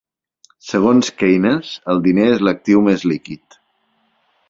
Segons 0.69 1.11
Keynes, 1.19 1.71
el 1.95 2.03
diner 2.09 2.27
és 2.33 2.43
l'actiu 2.49 2.85
més 2.91 3.09
líquid. 3.15 3.63